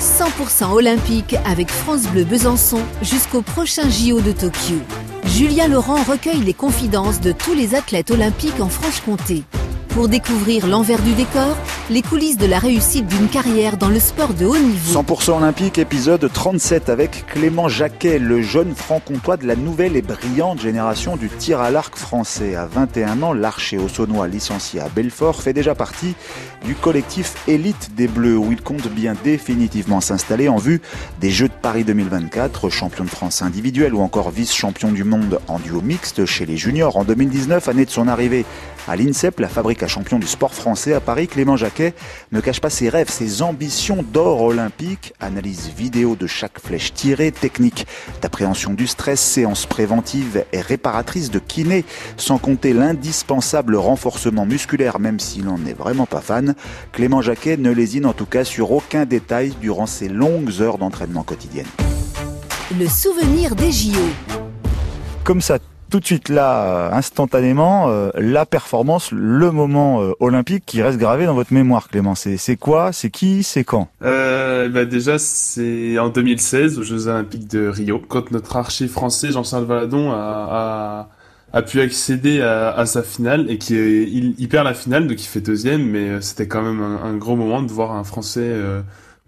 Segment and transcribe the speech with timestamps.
[0.00, 4.76] 100% olympique avec France Bleu Besançon jusqu'au prochain JO de Tokyo.
[5.26, 9.44] Julien Laurent recueille les confidences de tous les athlètes olympiques en Franche-Comté
[9.90, 11.56] pour découvrir l'envers du décor,
[11.90, 15.00] les coulisses de la réussite d'une carrière dans le sport de haut niveau.
[15.02, 20.60] 100% olympique, épisode 37 avec Clément Jacquet, le jeune franc-comtois de la nouvelle et brillante
[20.60, 22.54] génération du tir à l'arc français.
[22.54, 23.88] À 21 ans, l'archer haut
[24.26, 26.14] licencié à Belfort fait déjà partie
[26.64, 30.80] du collectif élite des Bleus où il compte bien définitivement s'installer en vue
[31.20, 35.58] des Jeux de Paris 2024, champion de France individuel ou encore vice-champion du monde en
[35.58, 38.44] duo mixte chez les juniors en 2019, année de son arrivée
[38.88, 41.94] à l'INSEP, la fabrique à champion du sport français à Paris, Clément Jacquet
[42.32, 45.12] ne cache pas ses rêves, ses ambitions d'or olympique.
[45.20, 47.86] Analyse vidéo de chaque flèche tirée, technique
[48.22, 51.84] d'appréhension du stress, séance préventive et réparatrice de kiné,
[52.16, 56.54] sans compter l'indispensable renforcement musculaire, même s'il n'en est vraiment pas fan.
[56.92, 61.22] Clément Jacquet ne lésine en tout cas sur aucun détail durant ses longues heures d'entraînement
[61.22, 61.66] quotidienne.
[62.78, 63.98] Le souvenir des JO.
[65.24, 65.58] Comme ça,
[65.90, 70.98] tout de suite là, euh, instantanément, euh, la performance, le moment euh, olympique qui reste
[70.98, 72.14] gravé dans votre mémoire, Clément.
[72.14, 73.88] C'est quoi C'est qui C'est quand?
[74.02, 79.32] Euh, bah Déjà, c'est en 2016, aux Jeux Olympiques de Rio, quand notre archer français,
[79.32, 81.08] Jean-Charles Valadon, a,
[81.52, 85.40] a, pu accéder à, sa finale et qui il, perd la finale, donc il fait
[85.40, 88.52] deuxième, mais c'était quand même un, un, gros moment de voir un Français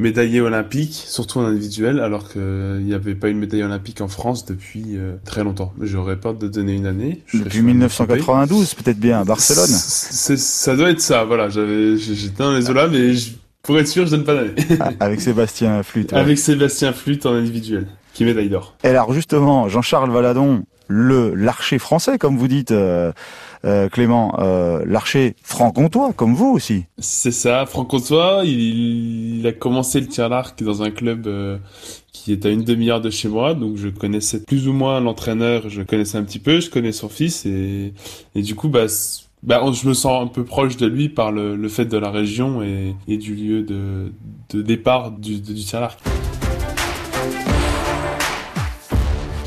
[0.03, 4.45] médaillé olympique, surtout en individuel, alors qu'il n'y avait pas une médaille olympique en France
[4.45, 5.72] depuis euh, très longtemps.
[5.81, 7.22] J'aurais peur de donner une année.
[7.33, 9.67] depuis 1992, peut-être bien, à Barcelone.
[9.67, 11.48] ça doit être ça, voilà.
[11.48, 13.12] J'étais dans les là, mais
[13.62, 14.55] pour être sûr, je donne pas d'année.
[14.80, 16.12] Ah, avec Sébastien Flûte.
[16.12, 18.75] Avec Sébastien Flûte en individuel, qui médaille d'or.
[18.84, 23.12] Et alors justement, Jean-Charles Valadon, le l'archer français, comme vous dites, euh,
[23.64, 26.84] euh, Clément, euh, l'archer franc-comtois, comme vous aussi.
[26.98, 28.42] C'est ça, franc-comtois.
[28.44, 31.58] Il, a commencé le tir à l'arc dans un club euh,
[32.12, 35.68] qui est à une demi-heure de chez moi, donc je connaissais plus ou moins l'entraîneur.
[35.68, 37.92] Je connaissais un petit peu, je connais son fils et,
[38.34, 38.86] du coup, bah
[39.42, 42.62] bah, je me sens un peu proche de lui par le, fait de la région
[42.62, 44.12] et, du lieu de,
[44.50, 46.00] de départ du, du tir à l'arc.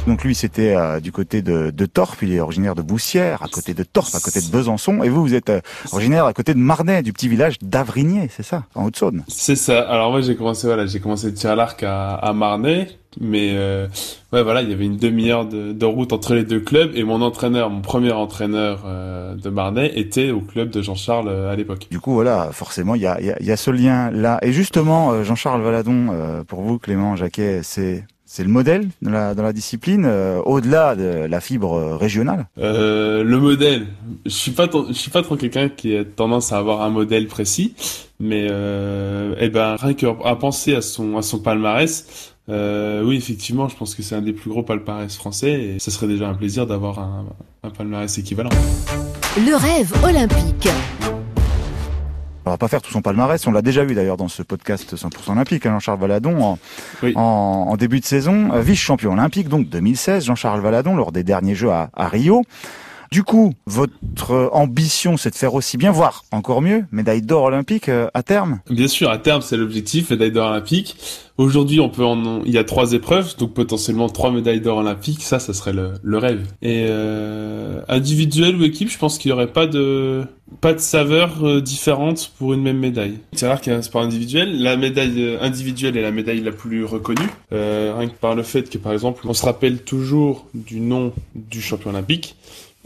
[0.08, 3.48] Donc lui, c'était euh, du côté de, de Torp, il est originaire de Boussière, à
[3.48, 5.62] côté de Torp, à côté de Besançon, et vous, vous êtes euh,
[5.92, 9.24] originaire à côté de Marnay, du petit village d'Avrigné, c'est ça, en Haute-Saône?
[9.28, 9.82] C'est ça.
[9.82, 12.88] Alors moi, j'ai commencé, voilà, j'ai commencé le tir à l'arc à, à Marnay,
[13.20, 13.88] mais euh,
[14.32, 17.04] ouais, voilà, il y avait une demi-heure de, de, route entre les deux clubs, et
[17.04, 21.56] mon entraîneur, mon premier entraîneur euh, de Marnay, était au club de Jean-Charles euh, à
[21.56, 21.88] l'époque.
[21.90, 24.38] Du coup, voilà, forcément, il y a, y, a, y a ce lien-là.
[24.44, 28.04] Et justement, Jean-Charles Valadon, pour vous, Clément Jacquet, c'est
[28.36, 32.48] c'est le modèle dans la, dans la discipline, euh, au-delà de la fibre régionale?
[32.60, 33.88] Euh, Le modèle,
[34.26, 37.28] je suis pas je suis pas trop quelqu'un qui a tendance à avoir un modèle
[37.28, 37.76] précis,
[38.20, 43.70] mais euh, eh ben rien qu'à penser à son à son palmarès, euh, oui effectivement,
[43.70, 46.34] je pense que c'est un des plus gros palmarès français et ce serait déjà un
[46.34, 47.26] plaisir d'avoir un,
[47.64, 48.50] un palmarès équivalent.
[49.38, 50.68] Le rêve olympique.
[52.46, 54.96] On va pas faire tout son palmarès, on l'a déjà vu d'ailleurs dans ce podcast
[54.96, 56.60] 100% olympique, hein, Jean-Charles Valadon en,
[57.02, 57.14] oui.
[57.16, 57.22] en,
[57.70, 61.72] en, début de saison, euh, vice-champion olympique donc 2016, Jean-Charles Valadon lors des derniers Jeux
[61.72, 62.44] à, à Rio.
[63.12, 67.90] Du coup, votre ambition, c'est de faire aussi bien, voire encore mieux, médaille d'or olympique
[67.90, 68.60] euh, à terme?
[68.70, 70.98] Bien sûr, à terme, c'est l'objectif, médaille d'or olympique.
[71.38, 75.22] Aujourd'hui, on peut en, il y a trois épreuves, donc potentiellement trois médailles d'or olympique.
[75.22, 76.48] Ça, ça serait le, rêve.
[76.62, 80.24] Et euh, individuel ou équipe, je pense qu'il y aurait pas de
[80.62, 83.18] pas de saveur euh, différente pour une même médaille.
[83.34, 84.62] C'est rare qu'il y ait un sport individuel.
[84.62, 88.70] La médaille euh, individuelle est la médaille la plus reconnue, rien que par le fait
[88.70, 92.36] que, par exemple, on se rappelle toujours du nom du champion olympique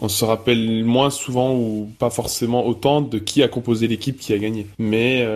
[0.01, 4.33] on se rappelle moins souvent ou pas forcément autant de qui a composé l'équipe qui
[4.33, 4.65] a gagné.
[4.79, 5.27] Mais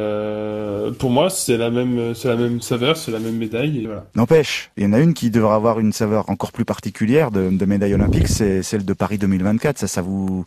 [0.99, 3.79] pour moi, c'est la même, c'est la même saveur, la même médaille.
[3.83, 4.05] Et voilà.
[4.15, 7.49] N'empêche, il y en a une qui devra avoir une saveur encore plus particulière de,
[7.49, 9.79] de médaille olympique, c'est celle de Paris 2024.
[9.79, 10.45] Ça, ça vous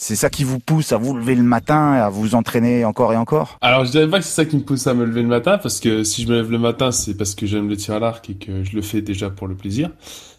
[0.00, 3.12] c'est ça qui vous pousse à vous lever le matin et à vous entraîner encore
[3.12, 3.58] et encore?
[3.60, 5.58] Alors je dirais pas que c'est ça qui me pousse à me lever le matin
[5.58, 7.98] parce que si je me lève le matin c'est parce que j'aime le tir à
[7.98, 9.90] l'arc et que je le fais déjà pour le plaisir.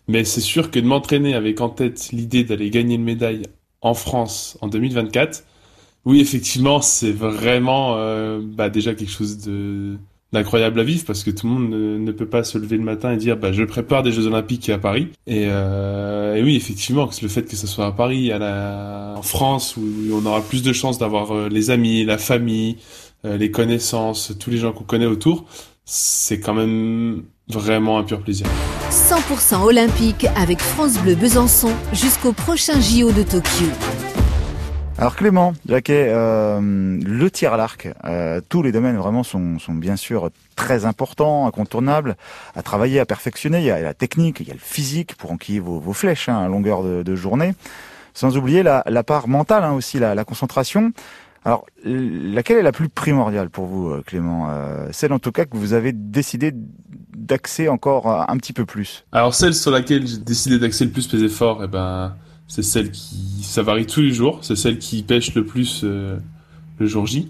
[0.08, 3.44] Mais c'est sûr que de m'entraîner avec en tête l'idée d'aller gagner une médaille
[3.82, 5.44] en France en 2024,
[6.06, 9.98] oui effectivement c'est vraiment euh, bah, déjà quelque chose de
[10.34, 12.84] d'incroyable à vivre parce que tout le monde ne, ne, peut pas se lever le
[12.84, 15.10] matin et dire bah je prépare des Jeux Olympiques à Paris.
[15.28, 19.22] Et, euh, et oui effectivement le fait que ce soit à Paris à la en
[19.22, 19.84] France où
[20.14, 22.78] on aura plus de chances d'avoir euh, les amis la famille
[23.26, 25.46] euh, les connaissances tous les gens qu'on connaît autour
[25.84, 28.48] c'est quand même vraiment un pur plaisir.
[28.90, 33.66] 100% olympique avec France Bleu Besançon jusqu'au prochain JO de Tokyo
[35.02, 39.74] Alors Clément, Jacquet, euh, le tir à l'arc, euh, tous les domaines vraiment sont, sont,
[39.74, 42.16] bien sûr très importants, incontournables,
[42.56, 43.62] à travailler, à perfectionner.
[43.62, 46.30] Il y a la technique, il y a le physique pour enquiller vos, vos flèches
[46.30, 47.56] hein, à longueur de, de, journée.
[48.14, 50.92] Sans oublier la, la part mentale hein, aussi, la, la, concentration.
[51.46, 55.46] Alors, laquelle est la plus primordiale pour vous, euh, Clément euh, Celle en tout cas
[55.46, 59.04] que vous avez décidé d'axer encore un petit peu plus?
[59.12, 62.14] Alors celle sur laquelle j'ai décidé d'axer le plus mes efforts, eh ben
[62.48, 66.18] c'est celle qui, ça varie tous les jours, c'est celle qui pêche le plus euh,
[66.80, 67.28] le jour J.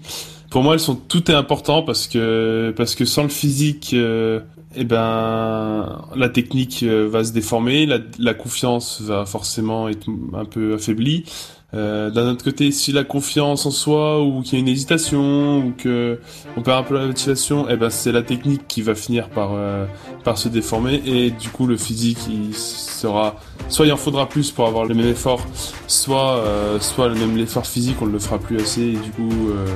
[0.50, 4.40] Pour moi, elles sont tout est important parce que parce que sans le physique, euh,
[4.74, 10.74] eh ben la technique euh, va se déformer, la confiance va forcément être un peu
[10.74, 11.24] affaiblie.
[11.74, 15.58] Euh, D'un autre côté, si la confiance en soi ou qu'il y a une hésitation
[15.58, 16.20] ou que
[16.56, 19.52] on perd un peu la motivation, eh ben c'est la technique qui va finir par
[19.54, 19.86] euh,
[20.22, 23.36] par se déformer et du coup le physique il sera
[23.68, 25.40] soit il en faudra plus pour avoir le même effort,
[25.86, 29.10] soit euh, soit le même l'effort physique on ne le fera plus assez et du
[29.10, 29.66] coup euh,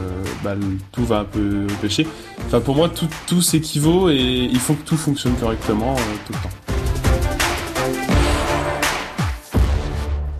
[0.44, 0.54] bah,
[0.92, 2.06] tout va un peu pêcher.
[2.46, 6.34] Enfin pour moi tout tout s'équivaut et il faut que tout fonctionne correctement euh, tout
[6.34, 6.65] le temps.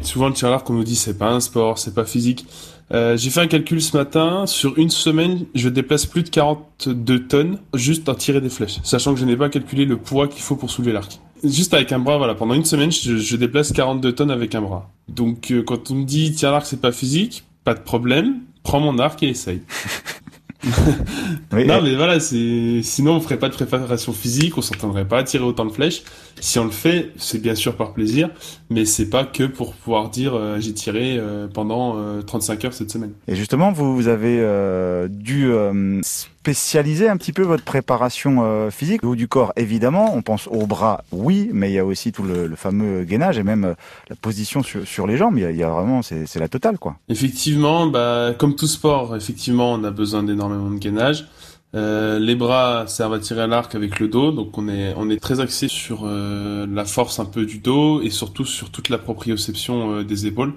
[0.06, 2.46] Souvent le tir à l'arc, on nous dit c'est pas un sport, c'est pas physique.
[2.92, 4.46] Euh, j'ai fait un calcul ce matin.
[4.46, 9.12] Sur une semaine, je déplace plus de 42 tonnes juste à tirer des flèches, sachant
[9.14, 11.18] que je n'ai pas calculé le poids qu'il faut pour soulever l'arc.
[11.44, 14.62] Juste avec un bras, voilà, pendant une semaine, je, je déplace 42 tonnes avec un
[14.62, 14.90] bras.
[15.08, 18.40] Donc euh, quand on me dit tir à l'arc, c'est pas physique, pas de problème,
[18.62, 19.62] prends mon arc et essaye.
[21.52, 25.18] oui, non, mais voilà, c'est sinon on ferait pas de préparation physique, on s'entendrait pas
[25.18, 26.02] à tirer autant de flèches.
[26.40, 28.30] Si on le fait, c'est bien sûr par plaisir,
[28.68, 32.74] mais c'est pas que pour pouvoir dire euh, j'ai tiré euh, pendant euh, 35 heures
[32.74, 33.12] cette semaine.
[33.28, 39.02] Et justement, vous, vous avez euh, dû euh, spécialiser un petit peu votre préparation physique,
[39.02, 40.14] au haut du corps évidemment.
[40.14, 43.38] On pense au bras, oui, mais il y a aussi tout le, le fameux gainage
[43.38, 43.74] et même
[44.08, 45.38] la position sur, sur les jambes.
[45.38, 46.96] Il y a, il y a vraiment, c'est la totale quoi.
[47.08, 51.26] Effectivement, bah comme tout sport, effectivement, on a besoin d'énormément de gainage.
[51.74, 55.10] Euh, les bras servent à tirer à l'arc avec le dos, donc on est on
[55.10, 58.88] est très axé sur euh, la force un peu du dos et surtout sur toute
[58.88, 60.54] la proprioception euh, des épaules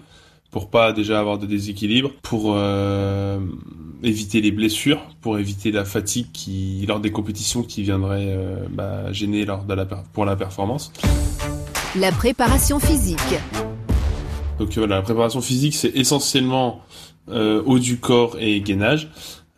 [0.52, 2.58] pour pas déjà avoir de déséquilibre, pour
[4.02, 9.12] éviter les blessures, pour éviter la fatigue qui lors des compétitions qui viendraient euh, bah,
[9.12, 10.92] gêner lors de la pour la performance.
[11.96, 13.20] La préparation physique.
[14.58, 16.82] Donc voilà, la préparation physique c'est essentiellement
[17.32, 19.12] haut du corps et gainage.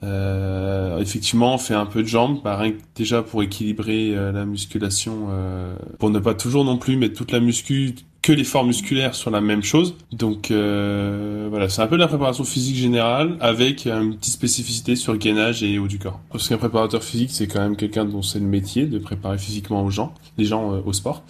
[0.04, 4.32] Euh, effectivement, on fait un peu de jambes, bah, rien que déjà pour équilibrer euh,
[4.32, 7.94] la musculation, euh, pour ne pas toujours non plus mettre toute la muscu,
[8.24, 9.96] que l'effort musculaire sur la même chose.
[10.12, 15.12] Donc euh, voilà, c'est un peu la préparation physique générale avec une petite spécificité sur
[15.14, 16.20] le gainage et haut du corps.
[16.32, 19.84] Parce qu'un préparateur physique, c'est quand même quelqu'un dont c'est le métier de préparer physiquement
[19.84, 21.24] aux gens, les gens au sport.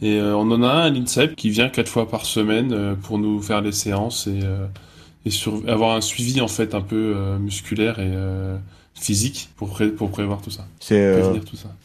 [0.00, 3.42] Et on en a un à l'INSEP qui vient quatre fois par semaine pour nous
[3.42, 4.38] faire les séances et
[5.28, 8.56] et sur, avoir un suivi en fait un peu euh, musculaire et euh,
[8.94, 10.64] physique pour, pré pour prévoir tout ça.
[10.80, 11.34] C'est euh,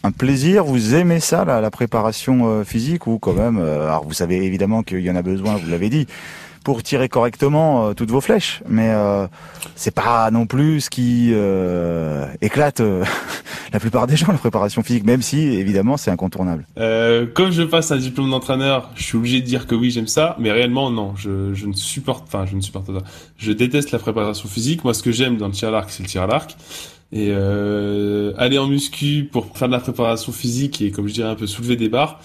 [0.04, 0.63] un plaisir.
[0.63, 5.01] Vous aimez ça, la, la préparation physique ou quand même Alors vous savez évidemment qu'il
[5.01, 5.57] y en a besoin.
[5.57, 6.07] Vous l'avez dit
[6.63, 8.62] pour tirer correctement euh, toutes vos flèches.
[8.68, 9.27] Mais euh,
[9.75, 13.04] c'est pas non plus ce qui euh, éclate euh,
[13.74, 16.65] la plupart des gens la préparation physique, même si évidemment c'est incontournable.
[16.77, 20.07] Euh, comme je passe un diplôme d'entraîneur, je suis obligé de dire que oui j'aime
[20.07, 23.04] ça, mais réellement non, je, je ne supporte, enfin je ne supporte pas.
[23.38, 24.83] Je déteste la préparation physique.
[24.83, 26.56] Moi, ce que j'aime dans le tir à l'arc, c'est le tir à l'arc.
[27.16, 31.35] Et aller en muscu pour faire de la préparation physique et comme je dirais un
[31.35, 32.19] peu soulever des barres,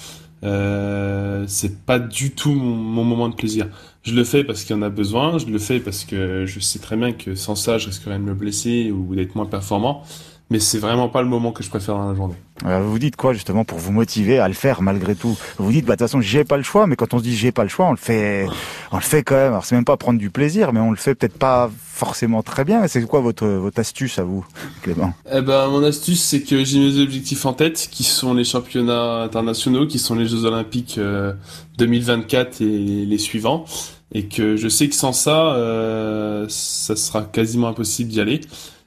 [0.44, 3.68] euh, c'est pas du tout mon, moment de plaisir.
[4.02, 6.60] Je le fais parce qu'il y en a besoin, je le fais parce que je
[6.60, 10.04] sais très bien que sans ça, je risquerais de me blesser ou d'être moins performant.
[10.50, 12.34] Mais c'est vraiment pas le moment que je préfère dans la journée.
[12.64, 15.72] Alors vous dites quoi justement pour vous motiver à le faire malgré tout Vous vous
[15.72, 17.52] dites bah de toute façon j'ai pas le choix, mais quand on se dit j'ai
[17.52, 18.46] pas le choix, on le fait,
[18.90, 19.52] on le fait quand même.
[19.52, 22.64] Alors c'est même pas prendre du plaisir, mais on le fait peut-être pas forcément très
[22.64, 22.86] bien.
[22.88, 24.44] C'est quoi votre votre astuce à vous,
[24.82, 25.12] Clément?
[25.32, 29.22] Eh ben mon astuce c'est que j'ai mes objectifs en tête, qui sont les championnats
[29.22, 31.34] internationaux, qui sont les Jeux Olympiques euh,
[31.76, 33.66] 2024 et les suivants
[34.12, 38.40] et que je sais que sans ça, euh, ça sera quasiment impossible d'y aller,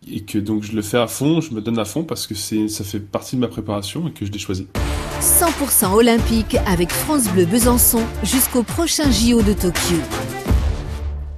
[0.09, 2.35] et que donc je le fais à fond, je me donne à fond parce que
[2.35, 4.67] c'est, ça fait partie de ma préparation et que je l'ai choisi.
[5.19, 9.97] 100% olympique avec France Bleu Besançon jusqu'au prochain JO de Tokyo.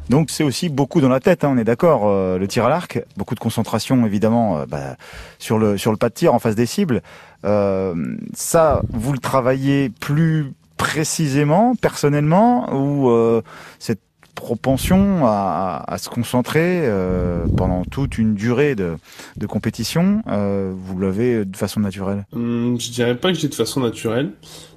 [0.10, 2.04] Donc c'est aussi beaucoup dans la tête, hein, on est d'accord.
[2.08, 4.96] Euh, le tir à l'arc, beaucoup de concentration évidemment euh, bah,
[5.40, 7.02] sur le sur le pas de tir en face des cibles.
[7.46, 13.42] Euh, ça, vous le travaillez plus précisément, personnellement, ou euh,
[13.80, 14.02] cette
[14.36, 18.96] propension à, se concentrer euh, pendant toute une durée de,
[19.38, 22.26] de compétition, euh, vous l'avez de façon naturelle?
[22.34, 24.32] Hum, Je dirais pas que j'ai de façon naturelle.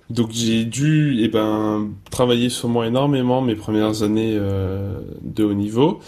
[0.09, 5.55] Donc j'ai dû eh ben, travailler sur moi énormément mes premières années euh, de haut
[5.55, 6.01] niveau.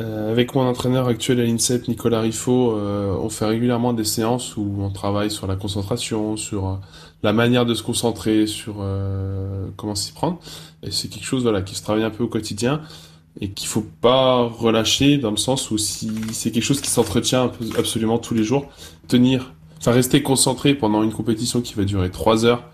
[0.00, 4.56] Euh, avec mon entraîneur actuel à l'INSEP, Nicolas Riffaut, euh, on fait régulièrement des séances
[4.56, 6.74] où on travaille sur la concentration, sur euh,
[7.22, 8.76] la manière de se concentrer, sur
[9.76, 10.38] comment s'y prendre.
[10.82, 12.80] Et c'est quelque chose voilà qui se travaille un peu au quotidien
[13.40, 17.50] et qu'il faut pas relâcher dans le sens où si c'est quelque chose qui s'entretient
[17.78, 18.66] absolument tous les jours,
[19.08, 22.64] tenir, enfin rester concentré pendant une compétition qui va durer trois heures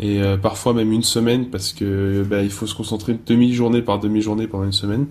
[0.00, 4.48] et parfois même une semaine parce que ben, il faut se concentrer demi-journée par demi-journée
[4.48, 5.06] pendant une semaine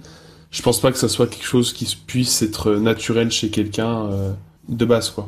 [0.54, 4.32] je pense pas que ça soit quelque chose qui puisse être naturel chez quelqu'un euh,
[4.70, 5.28] de base, quoi.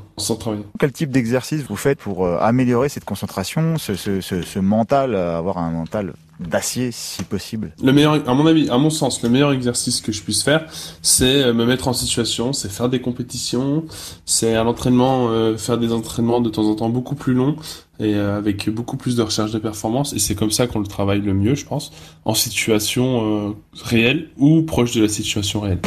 [0.79, 5.15] Quel type d'exercice vous faites pour euh, améliorer cette concentration, ce, ce, ce, ce mental,
[5.15, 9.23] euh, avoir un mental d'acier si possible Le meilleur, à mon avis, à mon sens,
[9.23, 10.65] le meilleur exercice que je puisse faire,
[11.01, 13.85] c'est me mettre en situation, c'est faire des compétitions,
[14.25, 17.55] c'est à l'entraînement faire des entraînements de temps en temps beaucoup plus longs
[17.99, 20.13] et avec beaucoup plus de recherche de performance.
[20.13, 21.91] Et c'est comme ça qu'on le travaille le mieux, je pense,
[22.25, 25.79] en situation réelle ou proche de la situation réelle.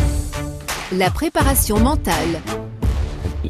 [0.93, 2.41] La préparation mentale.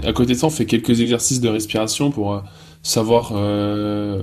[0.05, 2.41] À côté de ça, on fait quelques exercices de respiration pour euh,
[2.89, 4.23] savoir euh,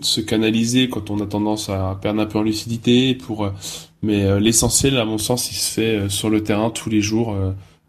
[0.00, 3.14] se canaliser quand on a tendance à perdre un peu en lucidité.
[3.14, 3.50] Pour, euh,
[4.02, 7.36] mais l'essentiel, à mon sens, il se fait sur le terrain tous les jours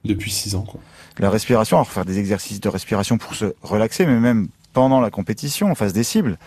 [0.05, 0.63] depuis six ans.
[0.63, 0.79] Quoi.
[1.19, 5.11] La respiration, alors faire des exercices de respiration pour se relaxer, mais même pendant la
[5.11, 6.37] compétition, en face des cibles.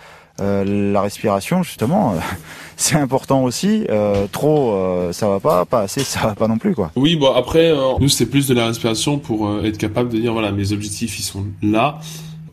[0.40, 2.16] Euh, la respiration, justement, euh,
[2.76, 3.86] c'est important aussi.
[3.90, 4.76] Euh, trop,
[5.12, 6.90] ça va pas, pas assez, ça va pas non plus, quoi.
[6.96, 10.50] Oui, bon après, nous c'est plus de la respiration pour être capable de dire voilà,
[10.50, 12.00] mes objectifs ils sont là.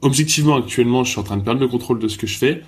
[0.02, 2.64] Objectivement, actuellement, je suis en train de perdre le contrôle de ce que je fais.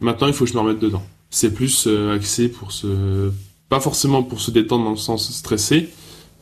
[0.00, 1.02] Maintenant, il faut que je me remette dedans.
[1.30, 3.30] C'est plus axé pour se,
[3.68, 5.88] pas forcément pour se détendre dans le sens stressé,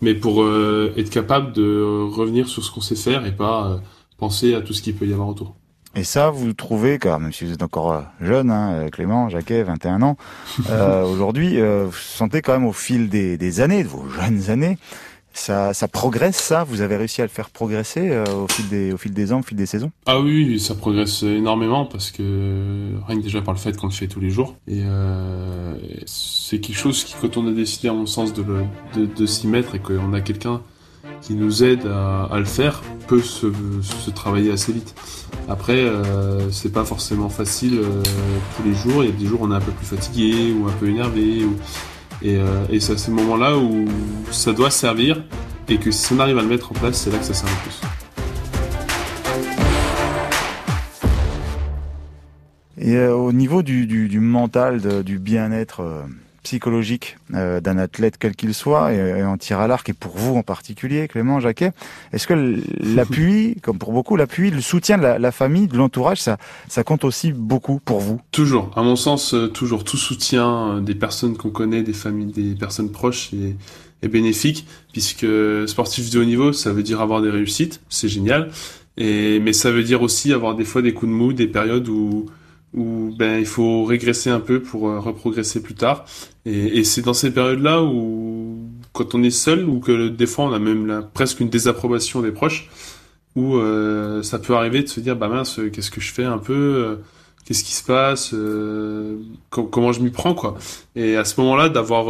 [0.01, 0.45] mais pour
[0.97, 3.81] être capable de revenir sur ce qu'on sait faire et pas
[4.19, 5.55] penser à tout ce qu'il peut y avoir autour.
[5.95, 9.29] Et ça, vous trouvez, car même si vous êtes encore euh, jeune, hein, euh, Clément,
[9.29, 10.17] Jacquet, 21 ans,
[10.71, 14.49] euh, aujourd'hui, euh, vous sentez quand même au fil des, des, années, de vos jeunes
[14.49, 14.79] années,
[15.35, 18.97] ça, progresse, ça Vous avez réussi à le faire progresser euh, au, fil des, au
[18.97, 19.91] fil des ans, au fil des saisons?
[20.07, 23.93] Ah oui, ça progresse énormément parce que rien que déjà par le fait qu'on le
[23.93, 24.57] fait tous les jours.
[24.69, 24.83] Et
[26.07, 28.45] c'est quelque chose qui, quand on a décidé, à mon sens, de,
[28.95, 30.61] de, s'y mettre et qu'on a quelqu'un
[31.21, 33.47] qui nous aide à, le faire, peut se,
[34.15, 34.95] travailler assez vite.
[35.49, 38.03] Après, euh, c'est pas forcément facile euh,
[38.57, 39.05] tous les jours.
[39.05, 40.89] Il y a des jours où on est un peu plus fatigué ou un peu
[40.89, 41.47] énervé.
[42.25, 43.87] Et, euh, et c'est à ces moments-là où
[44.31, 45.25] ça doit servir
[45.69, 47.49] et que si on arrive à le mettre en place, c'est là que ça sert
[47.49, 47.81] le plus.
[52.79, 56.02] Et euh, au niveau du, mental, du bien-être euh,
[56.43, 60.37] psychologique euh, d'un athlète quel qu'il soit, et, en tir à l'arc, et pour vous
[60.37, 61.73] en particulier, Clément Jacquet,
[62.13, 62.35] est-ce que
[62.81, 66.85] l'appui, comme pour beaucoup, l'appui, le soutien de la, la famille, de l'entourage, ça, ça
[66.85, 68.21] compte aussi beaucoup pour vous?
[68.31, 69.85] Toujours, à mon sens, euh, toujours.
[69.85, 73.57] Tout soutien euh, des personnes qu'on connaît, des familles, des personnes proches est,
[74.03, 75.27] est bénéfique, puisque
[75.67, 78.51] sportif de haut niveau, ça veut dire avoir des réussites, c'est génial,
[78.97, 81.89] et mais ça veut dire aussi avoir des fois des coups de mou, des périodes
[81.89, 82.27] où
[82.75, 86.05] où ben il faut régresser un peu pour euh, reprogresser plus tard.
[86.45, 88.59] Et, c'est dans ces périodes-là où
[88.93, 92.33] quand on est seul ou que des fois on a même presque une désapprobation des
[92.33, 92.69] proches,
[93.37, 96.38] où euh, ça peut arriver de se dire bah mince qu'est-ce que je fais un
[96.38, 96.97] peu, euh,
[97.45, 99.19] qu'est-ce qui se passe, euh,
[99.50, 100.57] com comment je m'y prends quoi.
[100.97, 102.09] Et à ce moment-là d'avoir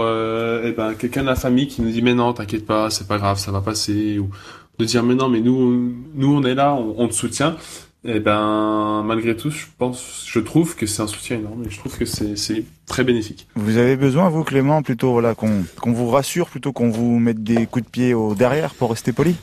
[0.64, 3.19] eh ben quelqu'un de la famille qui nous dit mais non t'inquiète pas c'est pas
[3.19, 4.31] grave ça va passer ou
[4.78, 7.57] de dire mais non mais nous nous on est là on te soutient
[8.04, 11.78] eh ben, malgré tout, je pense, je trouve que c'est un soutien énorme et je
[11.78, 13.47] trouve que c'est très bénéfique.
[13.54, 17.44] Vous avez besoin, vous, Clément, plutôt voilà, qu'on qu'on vous rassure plutôt qu'on vous mette
[17.44, 19.37] des coups de pied au derrière pour rester poli?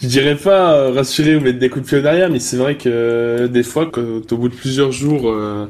[0.00, 2.56] Je dirais pas euh, rassurer ou mettre des coups de pied au derrière, mais c'est
[2.56, 5.66] vrai que euh, des fois, quand, au bout de plusieurs jours, euh,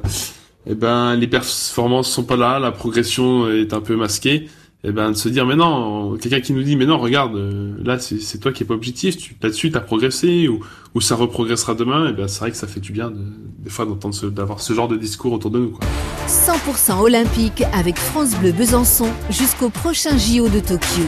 [0.67, 4.49] eh ben, les performances sont pas là, la progression est un peu masquée
[4.85, 7.37] et eh ben de se dire mais non quelqu'un qui nous dit mais non regarde
[7.37, 10.61] euh, là c'est toi qui est pas objectif tu là-dessus t'as progressé ou,
[11.01, 13.17] ça reprogressera demain et eh ben c'est vrai que ça fait du bien de,
[13.61, 15.87] des fois d'entendre d'avoir ce genre de discours autour de nous quoi.
[16.27, 21.05] 100% olympique avec France Bleu Besançon jusqu'au prochain JO de Tokyo.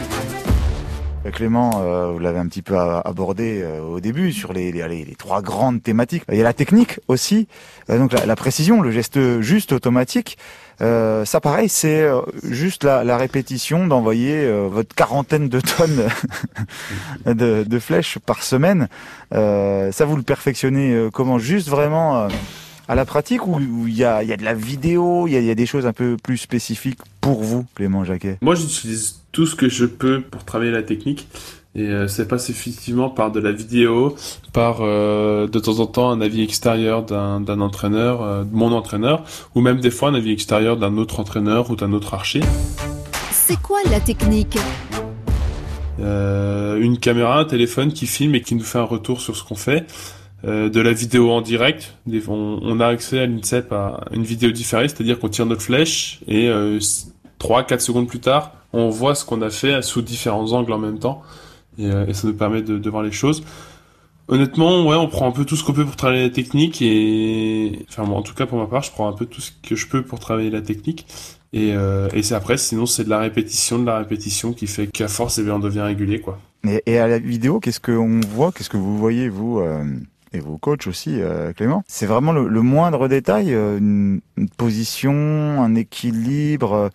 [1.31, 5.41] Clément, euh, vous l'avez un petit peu abordé euh, au début sur les, les, trois
[5.41, 6.23] grandes thématiques.
[6.31, 7.47] Il y a la technique aussi,
[7.89, 10.37] euh, donc la, la, précision, le geste juste automatique.
[10.81, 16.07] Euh, ça, pareil, c'est euh, juste la, la répétition d'envoyer votre quarantaine de tonnes
[17.25, 18.87] de, de, flèches par semaine.
[19.31, 21.39] ça, vous le perfectionnez comment?
[21.39, 22.27] Juste vraiment
[22.87, 25.41] à la pratique ou il y a, y a de la vidéo, il y a,
[25.41, 28.37] y a des choses un peu plus spécifiques pour vous, Clément Jacquet?
[28.41, 31.27] Moi, j'utilise tout ce que je peux pour travailler la technique.
[31.77, 34.15] Et euh, ça passe effectivement par de la vidéo,
[34.53, 39.25] par euh, de temps en temps un avis extérieur d'un entraîneur, euh, de mon entraîneur,
[39.55, 42.39] ou même des fois un avis extérieur d'un autre entraîneur ou d'un autre archer.
[43.29, 44.57] C'est quoi la technique?
[45.99, 49.55] Une caméra, un téléphone qui filme et qui nous fait un retour sur ce qu'on
[49.55, 49.85] fait.
[50.45, 51.95] De la vidéo en direct.
[52.27, 56.49] On, a accès à l'INSEP à une vidéo différée, c'est-à-dire qu'on tire notre flèche et
[57.39, 60.99] 3-4 secondes plus tard, on voit ce qu'on a fait sous différents angles en même
[60.99, 61.23] temps.
[61.77, 63.43] Et, et ça nous permet de, voir les choses.
[64.27, 67.85] Honnêtement, ouais, on prend un peu tout ce qu'on peut pour travailler la technique et,
[67.89, 69.75] enfin, moi, en tout cas pour ma part, je prends un peu tout ce que
[69.75, 71.05] je peux pour travailler la technique.
[71.53, 74.87] Et, euh, et c'est après, sinon c'est de la répétition, de la répétition qui fait
[74.87, 76.39] qu'à force, eh bien, on devient régulier, quoi.
[76.87, 79.83] Et, à la vidéo, qu'est-ce qu'on voit, qu'est-ce que vous voyez vous euh,
[80.35, 84.21] et vos coachs aussi, euh, Clément C'est vraiment le, moindre détail, euh, une,
[84.57, 86.89] position, un équilibre, euh,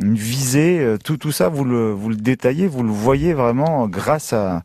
[0.00, 4.32] une visée, tout tout ça, vous le vous le détaillez, vous le voyez vraiment grâce
[4.32, 4.62] à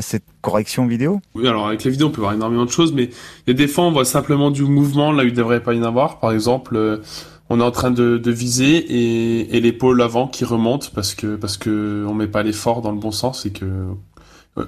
[0.00, 1.20] cette correction vidéo?
[1.34, 3.54] Oui, alors avec la vidéo, on peut voir énormément de choses, mais il y a
[3.54, 5.84] des fois, on voit simplement du mouvement là où il ne devrait pas y en
[5.84, 6.20] avoir.
[6.20, 7.00] Par exemple,
[7.48, 11.36] on est en train de, de viser et, et l'épaule avant qui remonte parce que
[11.36, 13.64] parce que on met pas l'effort dans le bon sens et que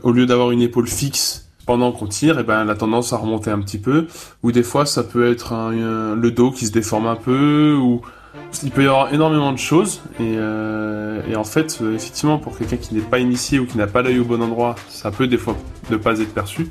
[0.02, 3.50] au lieu d'avoir une épaule fixe pendant qu'on tire, eh ben elle tendance à remonter
[3.50, 4.06] un petit peu.
[4.42, 8.00] Ou des fois, ça peut être le dos qui se déforme un peu ou
[8.62, 12.76] il peut y avoir énormément de choses et, euh, en fait, euh, effectivement, pour quelqu'un
[12.76, 15.36] qui n'est pas initié ou qui n'a pas l'œil au bon endroit, ça peut des
[15.36, 15.56] fois
[15.90, 16.68] ne pas être perçu.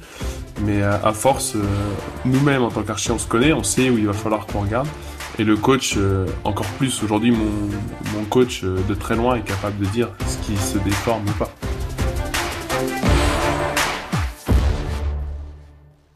[0.61, 1.55] Mais euh, à force,
[2.23, 4.87] nous-mêmes en tant qu'archi, on se connaît, on sait où il va falloir qu'on regarde.
[5.37, 5.97] Et le coach,
[6.45, 10.77] encore plus, aujourd'hui, mon, coach de très loin est capable de dire ce qui se
[10.77, 11.51] déforme ou pas.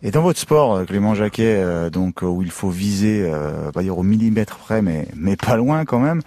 [0.01, 3.81] Et dans votre sport, euh, Clément Jacquet, euh, donc où il faut viser, euh, pas
[3.81, 6.21] dire au millimètre près, mais mais pas loin quand même.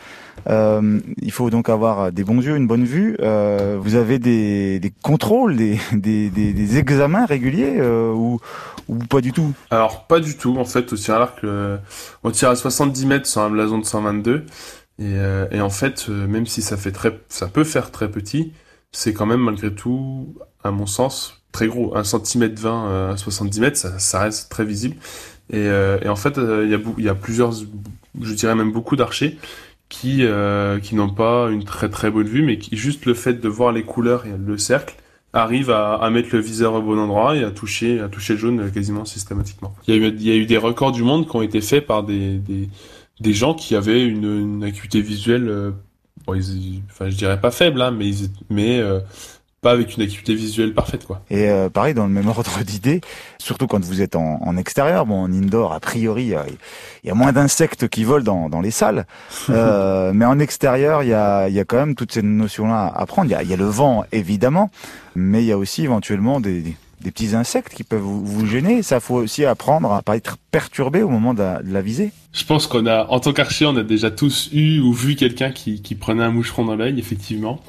[0.50, 3.16] Euh, il faut donc avoir des bons yeux, une bonne vue.
[3.20, 8.40] Euh, vous avez des, contrôles, des, des, des, des, examens réguliers ou,
[8.88, 9.52] ou pas du tout?
[9.70, 10.56] Alors pas du tout.
[10.58, 11.40] En fait, au tir à l'arc,
[12.24, 14.44] on tire à 70 mètres sur un blason de 122.
[14.98, 15.14] Et,
[15.50, 18.52] et en fait, même si ça fait très, ça peut faire très petit,
[18.90, 23.60] c'est quand même malgré tout, à mon sens, très gros, 1 cm 20 à 70
[23.60, 24.96] mètres, ça, reste très visible.
[25.50, 28.96] Et, euh, en fait, il euh, y, a, y a plusieurs, je dirais même beaucoup
[28.96, 29.38] d'archers
[29.88, 33.34] qui, euh, qui n'ont pas une très très bonne vue, mais qui juste le fait
[33.34, 34.96] de voir les couleurs et le cercle
[35.34, 38.70] arrive à, mettre le viseur au bon endroit et à toucher, à toucher le jaune
[38.70, 39.74] quasiment systématiquement.
[39.86, 42.38] Il y, a eu, il des records du monde qui ont été faits par des,
[43.18, 45.72] des, gens qui avaient une, acuité visuelle,
[46.26, 47.96] enfin je dirais pas faible, hein,
[48.50, 48.82] mais,
[49.62, 51.22] pas avec une acuité visuelle parfaite quoi.
[51.30, 53.00] Et euh, pareil dans le même ordre d'idée,
[53.38, 56.44] surtout quand vous êtes en, en, extérieur, bon en indoor a priori il y a,
[57.04, 59.06] y a, moins d'insectes qui volent dans, dans les salles,
[59.50, 62.92] euh, mais en extérieur il y a, y a quand même toutes ces notions là
[62.94, 63.30] à prendre.
[63.30, 64.70] Il y a, y a, le vent évidemment,
[65.14, 68.46] mais il y a aussi éventuellement des, des, des petits insectes qui peuvent vous, vous,
[68.46, 68.82] gêner.
[68.82, 72.10] Ça faut aussi apprendre à pas être perturbé au moment de la, de la visée.
[72.32, 75.52] Je pense qu'on a en tant qu'archer on a déjà tous eu ou vu quelqu'un
[75.52, 77.60] qui, qui prenait un moucheron dans l'œil effectivement.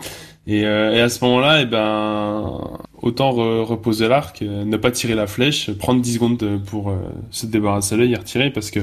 [0.45, 2.61] Et, euh, et, à ce moment-là, eh ben,
[3.01, 6.97] autant re reposer l'arc, euh, ne pas tirer la flèche, prendre 10 secondes pour euh,
[7.31, 8.81] se débarrasser l'œil et retirer parce que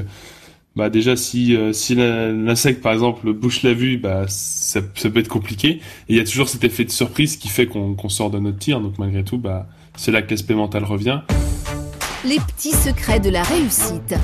[0.77, 5.81] bah déjà si si l'insecte par exemple bouche la vue, bah ça, peut être compliqué.
[6.07, 8.57] Il y a toujours cet effet de surprise qui fait qu'on qu sort de notre
[8.57, 8.79] tir.
[8.79, 11.19] Donc malgré tout, bah c'est là que l'aspect mental revient.
[12.23, 14.15] Les petits secrets de la réussite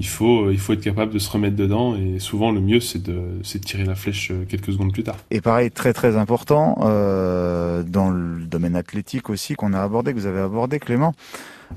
[0.00, 3.02] il faut, il faut être capable de se remettre dedans et souvent le mieux c'est
[3.02, 5.16] de, de tirer la flèche quelques secondes plus tard.
[5.30, 10.18] Et pareil, très très important, euh, dans le domaine athlétique aussi qu'on a abordé, que
[10.18, 11.12] vous avez abordé Clément,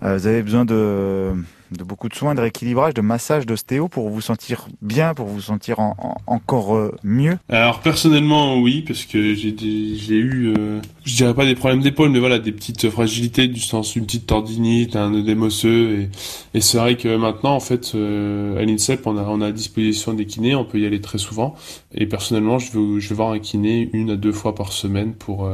[0.03, 1.33] euh, vous avez besoin de,
[1.71, 5.79] beaucoup de soins, de rééquilibrage, de massage, d'ostéo pour vous sentir bien, pour vous sentir
[5.79, 11.33] en, en, encore euh, mieux Alors personnellement oui, parce que j'ai eu, euh, je dirais
[11.33, 15.13] pas des problèmes d'épaule, mais voilà, des petites fragilités du sens, une petite tendinite, un
[15.13, 16.09] œdème osseux, et,
[16.53, 20.55] et c'est vrai que maintenant en fait à l'INSEP on a, à disposition des kinés,
[20.55, 21.55] on peut y aller très souvent,
[21.93, 25.49] et personnellement je vais, voir un kiné une à deux fois par semaine pour...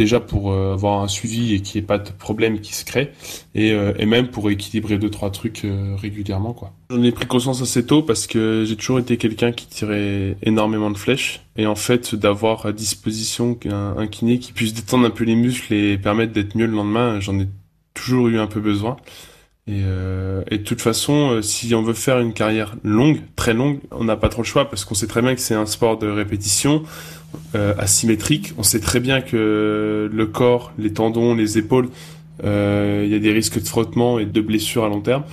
[0.00, 2.86] déjà pour euh, avoir un suivi et qu'il n'y ait pas de problème qui se
[2.86, 3.12] crée
[3.54, 6.72] et, euh, même pour équilibrer deux trois trucs euh, régulièrement quoi.
[6.88, 10.90] J'en ai pris conscience assez tôt parce que j'ai toujours été quelqu'un qui tirait énormément
[10.90, 15.24] de flèches et en fait d'avoir à disposition un, kiné qui puisse détendre un peu
[15.24, 17.46] les muscles et permettre d'être mieux le lendemain, j'en ai
[17.92, 18.96] toujours eu un peu besoin.
[19.66, 23.52] Et, euh, et, de toute façon, euh, si on veut faire une carrière longue, très
[23.52, 25.66] longue, on n'a pas trop le choix parce qu'on sait très bien que c'est un
[25.66, 26.82] sport de répétition
[27.54, 28.52] euh, asymétrique.
[28.58, 31.88] On sait très bien que le corps, les tendons, les épaules,
[32.42, 35.24] euh, il y a des risques de frottement et de blessures à long terme.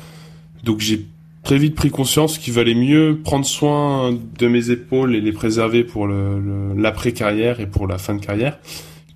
[0.63, 1.05] Donc j'ai
[1.43, 5.85] très vite pris conscience qu'il valait mieux prendre soin de mes épaules et les préserver
[5.85, 8.59] pour l'après-carrière et pour la fin de carrière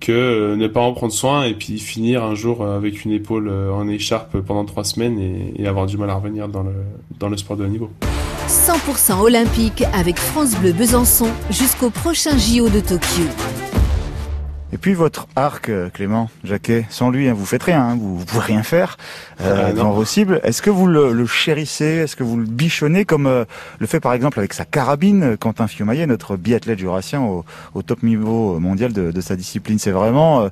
[0.02, 3.12] que euh, ne pas en prendre soin et puis finir un jour euh, avec une
[3.12, 5.18] épaule euh, en écharpe pendant trois semaines
[5.56, 6.74] et, avoir du mal à revenir dans le,
[7.18, 7.88] dans le sport de haut niveau.
[8.48, 13.22] 100% olympique avec France Bleu Besançon jusqu'au prochain JO de Tokyo.
[14.74, 18.18] Et puis votre arc, euh, Clément Jacquet, sans lui, hein, vous faites rien, hein, vous,
[18.18, 18.96] vous pouvez rien faire
[19.42, 19.90] euh, Ah, devant non.
[19.92, 20.40] vos cibles.
[20.44, 21.84] Est-ce que vous le, le chérissez?
[21.84, 23.44] Est-ce que vous le bichonnez comme euh,
[23.80, 27.82] le fait par exemple avec sa carabine euh, Quentin Fiumaillet, notre biathlète jurassien au, au
[27.82, 29.78] top niveau mondial de, de sa discipline?
[29.78, 30.48] C'est vraiment euh,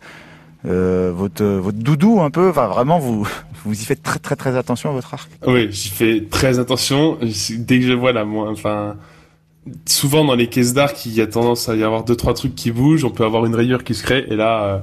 [0.66, 2.50] euh, votre, votre doudou un peu?
[2.50, 3.26] Enfin vraiment, vous,
[3.64, 5.30] vous y faites très très très attention à votre arc?
[5.46, 7.16] Oui, j'y fais très attention.
[7.56, 8.96] Dès que je vois la moi, enfin,
[9.86, 12.54] souvent dans les caisses d'arc, il y a tendance à y avoir deux trois trucs
[12.54, 13.04] qui bougent.
[13.04, 14.78] On peut avoir une rayure qui se crée, et là, euh,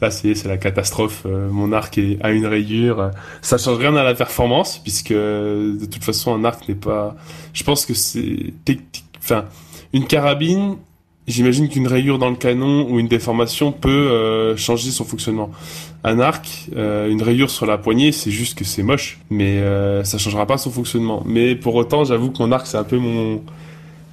[0.00, 1.22] là, c'est la catastrophe.
[1.26, 3.10] Euh, mon arc est à une rayure.
[3.42, 7.16] Ça change rien à la performance, puisque euh, de toute façon, un arc n'est pas.
[7.52, 8.52] Je pense que c'est.
[9.18, 9.44] Enfin,
[9.92, 10.76] une carabine.
[11.28, 15.52] J'imagine qu'une rayure dans le canon ou une déformation peut euh, changer son fonctionnement.
[16.02, 20.02] Un arc, euh, une rayure sur la poignée, c'est juste que c'est moche, mais euh,
[20.02, 21.22] ça changera pas son fonctionnement.
[21.24, 23.40] Mais pour autant, j'avoue que mon arc, c'est un peu mon,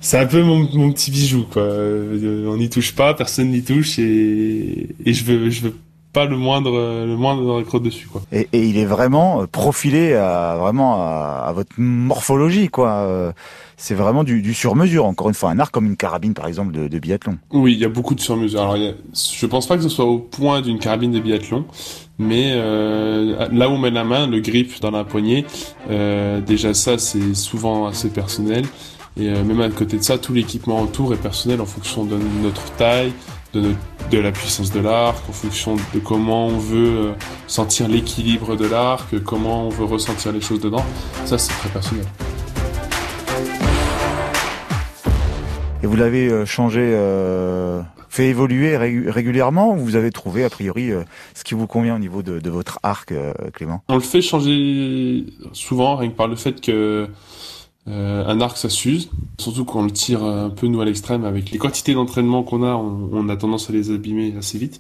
[0.02, 1.62] c'est un peu mon, mon petit bijou, quoi.
[1.64, 5.76] Euh, on n'y touche pas, personne n'y touche, et, et je veux, je veux
[6.12, 6.72] pas le moindre,
[7.06, 8.22] le moindre crotte dessus, quoi.
[8.32, 12.90] et, et il est vraiment euh, profilé à vraiment à, à votre morphologie, quoi.
[13.06, 13.32] Euh,
[13.78, 15.06] C'est vraiment du, du sur-mesure.
[15.06, 17.38] Encore une fois, un arc comme une carabine, par exemple, de, de biathlon.
[17.52, 18.60] Oui, il y a beaucoup de sur-mesure.
[18.62, 18.94] Alors, il y a-
[19.40, 21.64] je pense pas que ce soit au point d'une carabine de biathlon,
[22.18, 25.46] mais euh, là où on met la main, le grip dans la poignée,
[25.92, 28.66] euh, déjà ça, c'est souvent assez personnel.
[29.18, 32.18] Et euh, même à côté de ça, tout l'équipement autour est personnel en fonction de
[32.42, 33.12] notre taille,
[33.54, 33.78] de, notre-
[34.12, 37.12] de la puissance de l'arc, en fonction de comment on veut euh,
[37.48, 40.86] sentir l'équilibre de l'arc, comment on veut ressentir les choses dedans.
[41.26, 42.06] Ça, c'est très personnel.
[45.82, 50.50] Et vous l'avez euh, changé, euh, fait évoluer ré- régulièrement ou vous avez trouvé a
[50.50, 53.82] priori euh, ce qui vous convient au niveau de, de votre arc, euh, Clément?
[53.88, 57.08] On le fait changer souvent, rien que par le fait que
[57.88, 61.26] euh, un arc ça s'use, surtout quand on le tire un peu nous à l'extrême
[61.26, 64.80] avec les quantités d'entraînement qu'on a, on, on a tendance à les abîmer assez vite.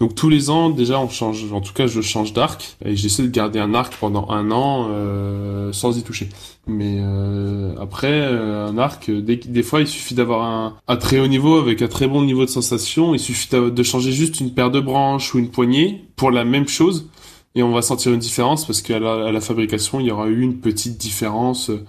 [0.00, 3.22] Donc tous les ans déjà on change, en tout cas je change d'arc et j'essaie
[3.22, 6.30] de garder un arc pendant un an euh, sans y toucher.
[6.66, 11.20] Mais euh, après euh, un arc, dès, des fois il suffit d'avoir un, un très
[11.20, 14.40] haut niveau avec un très bon niveau de sensation, il suffit de de changer juste
[14.40, 17.06] une paire de branches ou une poignée pour la même chose
[17.54, 20.28] et on va sentir une différence parce qu'à la, à la fabrication, il y aura
[20.28, 21.84] eu une petite différence euh,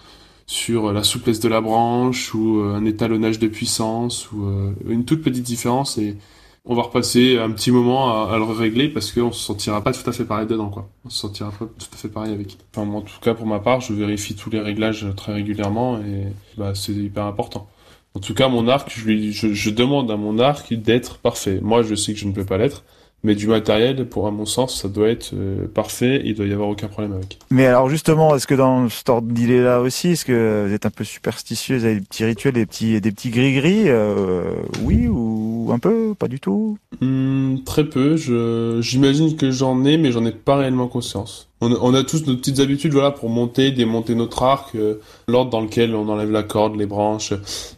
[0.51, 5.05] sur la souplesse de la branche ou euh, un étalonnage de puissance ou euh, une
[5.05, 6.17] toute petite différence et
[6.65, 9.93] on va repasser un petit moment à, à le régler parce qu'on se sentira pas
[9.93, 10.89] tout à fait pareil dedans quoi.
[11.05, 12.57] On se sentira pas tout à fait pareil avec.
[12.75, 16.27] Enfin en tout cas pour ma part, je vérifie tous les réglages très régulièrement et
[16.57, 17.69] bah c'est hyper important.
[18.13, 21.59] En tout cas, mon arc, je, lui, je, je demande à mon arc d'être parfait.
[21.61, 22.83] Moi, je sais que je ne peux pas l'être,
[23.23, 26.21] mais du matériel, pour à mon sens, ça doit être euh, parfait.
[26.25, 27.37] Il doit y avoir aucun problème avec.
[27.51, 30.85] Mais alors justement, est-ce que dans cet ordre d'idée là aussi, est-ce que vous êtes
[30.85, 35.07] un peu superstitieux, vous avez des petits rituels, des petits, des petits gris-gris euh, Oui
[35.07, 36.15] ou un peu?
[36.15, 36.77] Pas du tout?
[36.99, 38.17] Hmm, très peu.
[38.17, 41.47] Je, j'imagine que j'en ai, mais j'en ai pas réellement conscience.
[41.63, 44.95] On a, on a tous nos petites habitudes, voilà, pour monter, démonter notre arc, euh,
[45.27, 47.33] l'ordre dans lequel on enlève la corde, les branches,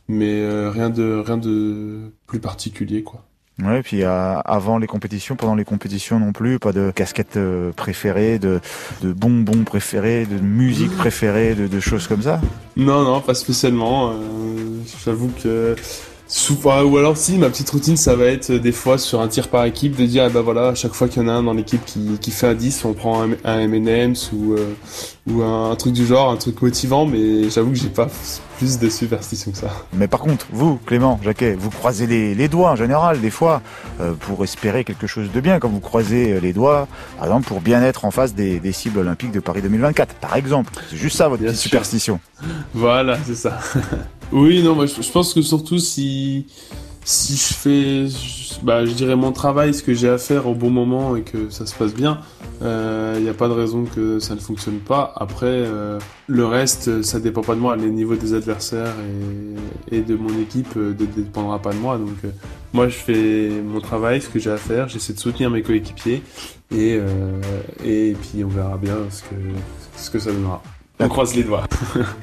[0.08, 3.26] mais rien de rien de plus particulier, quoi.
[3.62, 7.72] Ouais, puis euh, avant les compétitions, pendant les compétitions non plus, pas de casquette euh,
[7.72, 8.60] préférée, de,
[9.04, 12.42] de bonbons préférés, de musique préférée, de, de choses comme ça?
[12.76, 14.10] Non, non, pas spécialement.
[14.10, 14.16] euh,
[15.06, 15.76] J'avoue que
[16.34, 19.28] souvent, ou alors si, ma petite routine, ça va être euh, des fois sur un
[19.28, 21.32] tir par équipe de dire, ah bah voilà, à chaque fois qu'il y en a
[21.34, 24.74] un dans l'équipe qui, qui fait un 10, on prend un, un M&M's ou euh,
[25.30, 28.08] ou un, un truc du genre, un truc motivant, mais j'avoue que j'ai pas
[28.58, 29.70] plus de superstition que ça.
[29.94, 33.62] Mais par contre, vous, Clément, Jacquet, vous croisez les, les doigts en général, des fois,
[34.02, 37.62] euh, pour espérer quelque chose de bien, quand vous croisez les doigts, par exemple, pour
[37.62, 40.74] bien être en face des, des cibles olympiques de Paris 2024, par exemple.
[40.90, 41.70] C'est juste ça, votre Bien petite sûr.
[41.70, 42.20] superstition.
[42.74, 43.60] Voilà, c'est ça.
[44.34, 46.46] oui, non, moi je, je pense que surtout si
[47.06, 50.56] si je fais, je- bah, je dirais mon travail, ce que j'ai à faire au
[50.56, 52.20] bon moment et que ça se passe bien,
[52.62, 55.14] il n'y a pas de raison que ça ne fonctionne pas.
[55.18, 57.76] Après, euh, le reste, ça dépend pas de moi.
[57.76, 58.94] Les niveaux des adversaires
[59.92, 61.98] et, et de mon équipe euh, ne dépendra pas de moi.
[61.98, 62.30] Donc, euh,
[62.72, 64.88] moi, je fais mon travail, ce que j'ai à faire.
[64.88, 66.24] J'essaie de soutenir mes coéquipiers
[66.72, 67.42] et euh,
[67.84, 69.36] et puis on verra bien ce que
[69.98, 70.64] ce que ça donnera.
[71.02, 71.68] On croise les doigts.